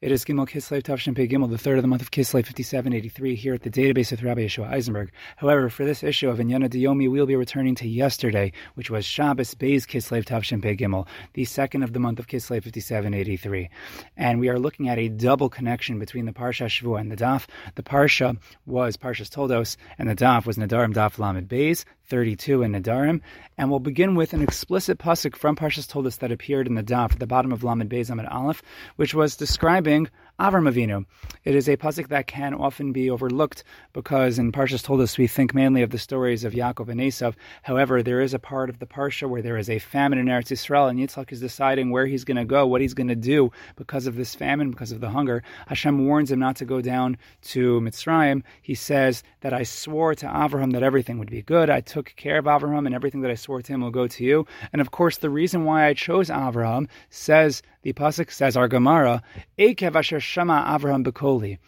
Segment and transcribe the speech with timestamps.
[0.00, 3.34] It is Gimel Kislev Tavshin Pei Gimel, the third of the month of Kislev 5783,
[3.34, 5.10] here at the database with Rabbi Yeshua Eisenberg.
[5.34, 9.56] However, for this issue of Inyana D'Yomi, we'll be returning to yesterday, which was Shabbos
[9.56, 13.70] Beis Kislev Tavshin Pei Gimel, the second of the month of Kislev 5783.
[14.16, 17.48] And we are looking at a double connection between the Parsha Shavua and the Daf.
[17.74, 22.72] The Parsha was Parshas Toldos, and the Daf was Nedarim Daf Lamed Beis, 32 in
[22.72, 23.20] Nedarim.
[23.58, 27.14] And we'll begin with an explicit pasuk from Parshas Toldos that appeared in the Daf
[27.14, 28.62] at the bottom of Lamed Beis Amud Aleph,
[28.94, 31.04] which was describing Avram Avinu.
[31.44, 35.52] It is a pasuk that can often be overlooked because in Parshas Toldos we think
[35.52, 37.34] mainly of the stories of Yaakov and Esav.
[37.62, 40.52] However, there is a part of the parsha where there is a famine in Eretz
[40.52, 43.50] Yisrael, and Yitzchak is deciding where he's going to go, what he's going to do
[43.74, 45.42] because of this famine, because of the hunger.
[45.66, 48.44] Hashem warns him not to go down to Mitzrayim.
[48.62, 51.68] He says that I swore to Avraham that everything would be good.
[51.68, 54.22] I took care of Avraham, and everything that I swore to him will go to
[54.22, 54.46] you.
[54.72, 59.22] And of course, the reason why I chose Avraham says the pasuk says our Gemara,
[59.58, 61.58] Ekev asher shama Avraham bekoli.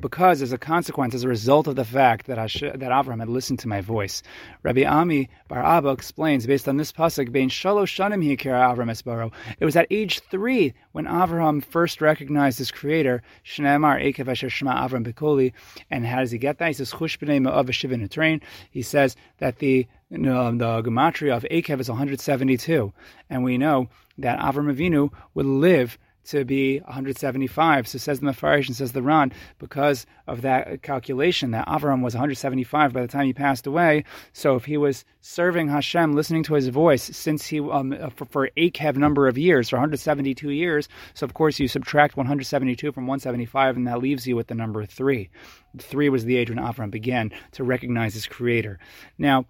[0.00, 3.28] Because, as a consequence, as a result of the fact that Hash- that Avraham had
[3.28, 4.22] listened to my voice,
[4.62, 9.30] Rabbi Ami Bar Abba explains, based on this pasuk, "Bein shalosh shanim hikira Avram esbaro."
[9.60, 14.88] It was at age three when Avraham first recognized his creator, Shneimar Ekev Asher Shema
[14.88, 15.52] Avram Bekoli.
[15.90, 16.68] And how does he get that?
[16.68, 18.40] He says, "Chush b'nei ma'av shivin train."
[18.70, 22.92] He says that the um, the gematria of Ekev is 172,
[23.30, 27.88] and we know that Avram Avinu would live to be 175.
[27.88, 32.14] So says the Mefarish and says the Ran, because of that calculation that Avram was
[32.14, 34.04] 175 by the time he passed away.
[34.32, 38.50] So if he was serving Hashem, listening to his voice since he um, for, for
[38.56, 43.76] Akev number of years, for 172 years, so of course you subtract 172 from 175,
[43.76, 45.30] and that leaves you with the number three.
[45.78, 48.78] Three was the age when Avram began to recognize his creator.
[49.18, 49.46] Now,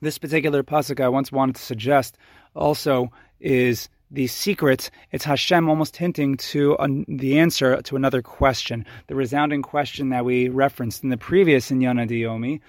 [0.00, 2.18] this particular pasuk I once wanted to suggest
[2.54, 3.10] also
[3.40, 6.76] is the secret, it's Hashem almost hinting to
[7.08, 12.06] the answer to another question, the resounding question that we referenced in the previous Inyana
[12.06, 12.60] D'Yomi,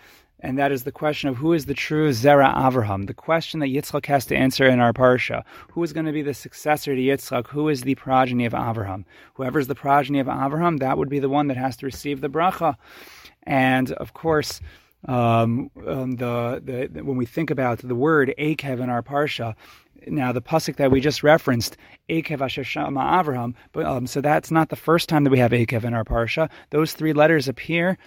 [0.42, 3.68] and that is the question of who is the true Zera Avraham, the question that
[3.68, 5.44] Yitzchak has to answer in our parsha.
[5.72, 7.48] Who is going to be the successor to Yitzchak?
[7.48, 9.04] Who is the progeny of Avraham?
[9.34, 12.22] Whoever is the progeny of Avraham, that would be the one that has to receive
[12.22, 12.76] the bracha.
[13.44, 14.62] And of course,
[15.08, 19.56] um, um, the, the, when we think about the word Akev in our parsha,
[20.08, 21.78] now the pasuk that we just referenced,
[22.10, 25.52] Akev Asher Shama Avraham, but um, so that's not the first time that we have
[25.52, 26.50] Akev in our parsha.
[26.70, 27.98] Those three letters appear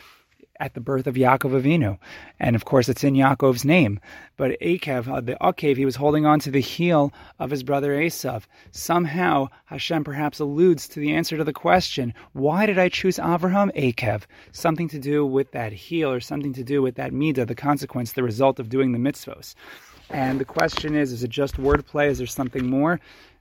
[0.63, 1.99] at the birth of Yaakov Avinu,
[2.39, 3.99] and of course it's in Yaakov's name.
[4.37, 7.93] But Akev, uh, the Akev, he was holding on to the heel of his brother
[7.95, 8.45] Esav.
[8.71, 13.75] Somehow Hashem perhaps alludes to the answer to the question, why did I choose Avraham
[13.77, 14.23] Akev?
[14.53, 18.13] Something to do with that heel, or something to do with that midah, the consequence,
[18.13, 19.57] the result of doing the mitzvos.
[20.11, 22.07] And the question is, is it just wordplay?
[22.07, 23.01] Is there something more?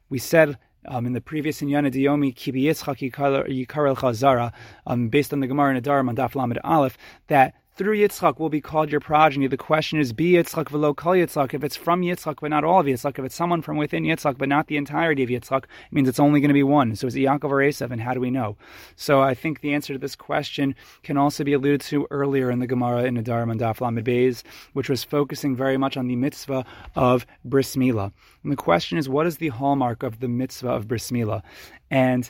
[0.10, 4.52] We said um, in the previous Inyana D'Yomi, Kibi Yitzchak Yikarel Chazara,
[4.88, 6.98] um, based on the Gemara in Nedarim Daf Lamed Aleph,
[7.28, 9.48] that through Yitzchak will be called your progeny.
[9.48, 11.54] The question is, be Yitzchak velo kol Yitzchak.
[11.54, 14.38] If it's from Yitzchak, but not all of Yitzchak, if it's someone from within Yitzchak,
[14.38, 16.96] but not the entirety of Yitzchak, it means it's only going to be one.
[16.96, 18.58] So is it Yaakov or Esav, and how do we know?
[18.96, 22.60] So I think the answer to this question can also be alluded to earlier in
[22.60, 24.44] the Gemara in Nedarim Daf Lamed Beis,
[24.74, 26.66] which was focusing very much on the mitzvah
[26.96, 28.12] of bris milah.
[28.44, 31.42] And the question is, what is the hallmark of the mitzvah of bris milah?
[31.90, 32.30] And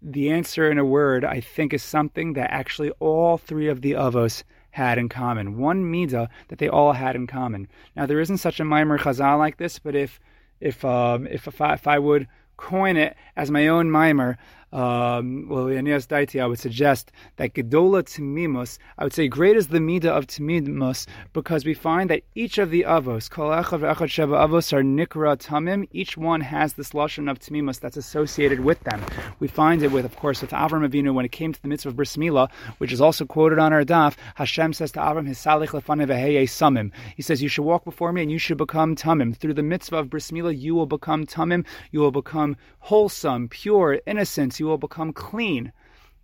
[0.00, 3.92] the answer in a word, I think, is something that actually all three of the
[3.92, 4.44] avos
[4.78, 7.68] had in common, one midah that they all had in common.
[7.96, 10.20] Now there isn't such a mimer chazal like this, but if
[10.60, 14.38] if um, if if I, if I would coin it as my own mimer,
[14.72, 19.68] um, well, Yanias Daiti, I would suggest that Gedola Timimus, I would say great is
[19.68, 24.08] the Midah of Timimus, because we find that each of the Avos, Kol Echad Echad
[24.08, 28.80] Sheva Avos are Nikra Tamim, each one has this Lashon of Timimus that's associated with
[28.80, 29.02] them.
[29.40, 31.88] We find it with, of course, with Avram Avinu when it came to the mitzvah
[31.90, 35.68] of Bris Milah, which is also quoted on our daf, Hashem says to Avram, Hisalich
[35.68, 36.92] Lefanev Samim.
[37.16, 39.34] He says, you should walk before me and you should become Tamim.
[39.34, 44.00] Through the mitzvah of Bris Milah, you will become Tamim, you will become wholesome, pure,
[44.06, 45.72] innocent, you will become clean.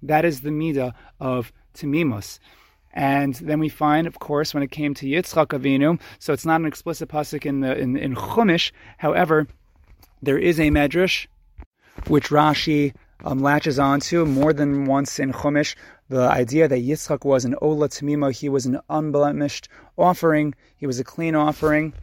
[0.03, 2.39] That is the midah of Timimus.
[2.93, 6.61] And then we find, of course, when it came to Yitzchak Avinu, so it's not
[6.61, 8.71] an explicit pasuk in in, in Chumash.
[8.99, 9.49] However,
[10.23, 11.27] there is a medrash
[12.07, 12.95] which Rashi
[13.25, 15.75] um, latches onto more than once in Chumash.
[16.09, 21.01] The idea that Yitzchak was an Ola Tamima, he was an unblemished offering, he was
[21.01, 21.95] a clean offering.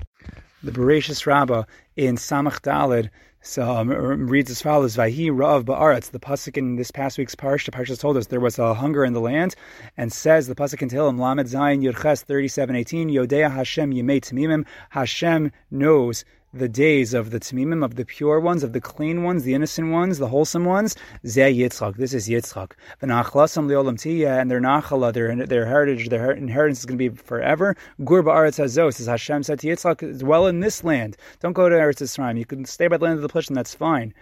[0.64, 1.64] The Bereshis Rabbah
[1.96, 3.10] in Samach Dalid
[3.42, 6.12] so um, reads as follows: Vahi Rav Ba'aretz.
[6.12, 9.14] The pasuk in this past week's parsha, parsha told us there was a hunger in
[9.14, 9.56] the land,
[9.98, 14.22] and says the pasuk in Tehillim Lamed Zayin Yurches thirty seven eighteen Yodea Hashem Yemei
[14.22, 14.68] Tamimim.
[14.92, 19.44] Hashem knows the days of the Tamimim, of the pure ones, of the clean ones,
[19.44, 20.96] the innocent ones, the wholesome ones.
[21.26, 21.96] Zeh Yitzchak.
[21.96, 22.72] This is Yitzchak.
[23.02, 27.16] V'nachlasam li'olam tiyah, and their nachala, their, their heritage, their inheritance is going to be
[27.16, 27.76] forever.
[28.04, 31.16] Gur ba'aretz hazos, as Hashem said to Yitzchak, dwell in this land.
[31.40, 32.38] Don't go to Eretz Yisrael.
[32.38, 34.14] You can stay by the land of the Plishtim, that's fine.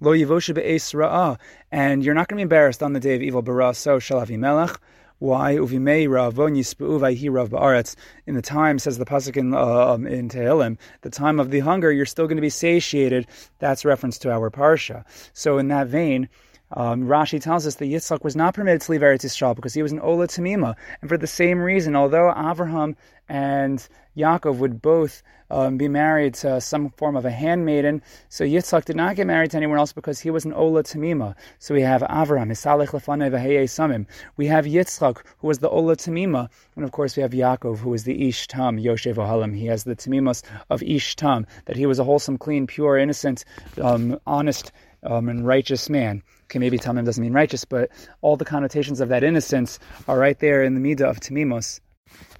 [0.00, 1.38] Lo yivoshe be'es ra'ah,
[1.72, 3.42] and you're not going to be embarrassed on the day of evil.
[3.42, 4.76] Bara so shall Avimelech.
[5.18, 6.08] Why uvimei
[6.54, 7.00] yispuu
[7.34, 7.96] rav ba'aretz?
[8.26, 11.60] In the time, says the pasuk in uh, um, in Tehillim, the time of the
[11.60, 13.26] hunger, you're still going to be satiated.
[13.58, 15.04] That's reference to our parsha.
[15.32, 16.28] So in that vein.
[16.72, 19.82] Um, Rashi tells us that Yitzchak was not permitted to leave Eretz Yisrael because he
[19.82, 20.74] was an Ola Tamima.
[21.00, 22.94] And for the same reason, although Avraham
[23.28, 23.86] and
[24.16, 28.96] Yaakov would both um, be married to some form of a handmaiden, so Yitzchak did
[28.96, 31.34] not get married to anyone else because he was an Ola Tamima.
[31.58, 34.06] So we have Avraham, Hisalech Lefane Samim.
[34.36, 36.50] We have Yitzchak, who was the Ola Tamima.
[36.76, 39.56] And of course, we have Yaakov, who was the Ish Tam, Yoshev Ohalim.
[39.56, 43.44] He has the Tamimos of Ish Tam, that he was a wholesome, clean, pure, innocent,
[43.80, 44.72] um, honest,
[45.02, 46.22] um, and righteous man.
[46.44, 47.90] Okay, maybe Tamim doesn't mean righteous, but
[48.20, 51.80] all the connotations of that innocence are right there in the Midah of Tamimos.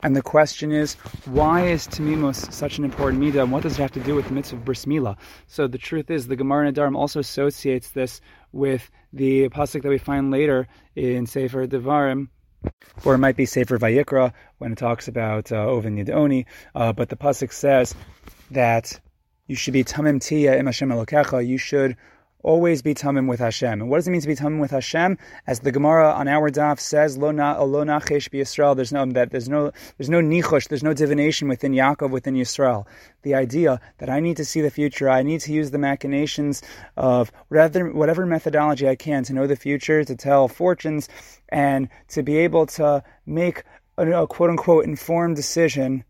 [0.02, 0.94] And the question is,
[1.26, 4.26] why is Tamimos such an important midah, and what does it have to do with
[4.28, 5.16] the mitzvah of bris milah?
[5.46, 8.20] So the truth is, the Gemara Nedarim also associates this
[8.52, 12.28] with the pasuk that we find later in Sefer Devarim,
[13.04, 16.46] or it might be Sefer Vayikra when it talks about uh, Oven Yidoni.
[16.74, 17.94] Uh, but the pasuk says
[18.50, 19.00] that
[19.46, 21.46] you should be tamim tia im Hashem elokecha.
[21.46, 21.96] You should
[22.42, 23.80] always be tamim with Hashem.
[23.80, 25.18] And what does it mean to be tamim with Hashem?
[25.46, 28.76] As the Gemara on our daf says, lo na lo nachesh Yisrael.
[28.76, 32.86] There's no that there's no there's no nichush, there's no divination within Yaakov within Yisrael.
[33.22, 36.62] The idea that I need to see the future, I need to use the machinations
[36.96, 41.08] of whatever whatever methodology I can to know the future, to tell fortunes,
[41.48, 43.64] and to be able to make
[43.96, 46.04] a, a quote unquote informed decision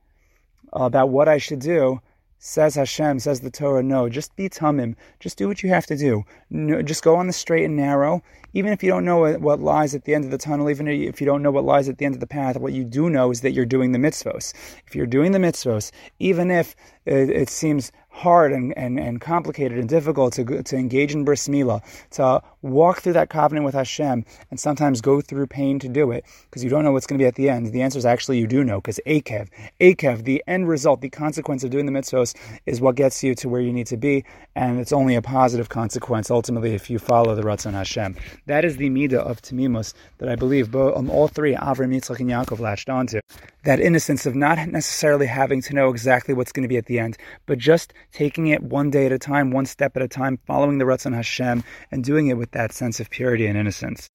[0.73, 2.01] about what I should do
[2.41, 4.95] Says Hashem, says the Torah, no, just be tamim.
[5.19, 6.25] Just do what you have to do.
[6.51, 8.23] No, just go on the straight and narrow.
[8.55, 11.21] Even if you don't know what lies at the end of the tunnel, even if
[11.21, 13.33] you don't know what lies at the end of the path, what you do know
[13.33, 14.55] is that you're doing the mitzvos.
[14.87, 15.91] If you're doing the mitzvos,
[16.21, 16.77] even if
[17.09, 21.47] it, it seems hard and, and, and complicated and difficult to, to engage in bris
[21.47, 26.11] milah, to walk through that covenant with Hashem, and sometimes go through pain to do
[26.11, 27.67] it, because you don't know what's going to be at the end.
[27.69, 29.49] The answer is actually you do know, because Akev,
[29.81, 32.35] Akev, the end result, the consequence of doing the mitzvos
[32.67, 34.25] is what gets you to where you need to be,
[34.57, 38.17] and it's only a positive consequence ultimately if you follow the Ratzon Hashem.
[38.47, 42.19] That is the midah of Tamimos that I believe both, um, all three, Avram, Yitzchak,
[42.19, 43.21] and Yaakov latched onto.
[43.69, 46.99] That innocence of not necessarily having to know exactly what's going to be at the
[46.99, 50.39] end, but just taking it one day at a time, one step at a time,
[50.47, 54.09] following the Ratzon Hashem, and doing it with that sense of purity and innocence.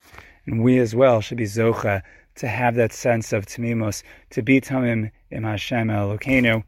[0.47, 2.01] And we as well should be Zocha
[2.37, 4.01] to have that sense of Tamimos,
[4.31, 6.63] to be Tamim im Hashem Elokeinu.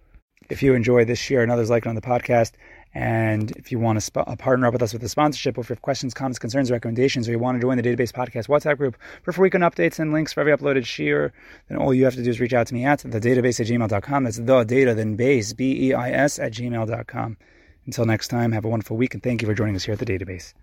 [0.52, 2.52] If you enjoy this year and others like it on the podcast,
[2.96, 5.62] and if you want to sp- uh, partner up with us with a sponsorship, or
[5.62, 8.48] if you have questions, comments, concerns, recommendations, or you want to join the Database Podcast
[8.48, 11.32] WhatsApp group for frequent updates and links for every uploaded shiur,
[11.68, 13.68] then all you have to do is reach out to me at the database at
[13.68, 14.24] gmail.com.
[14.24, 17.38] That's the data, then base, B E I S, at gmail.com.
[17.86, 20.00] Until next time, have a wonderful week, and thank you for joining us here at
[20.00, 20.54] the Database.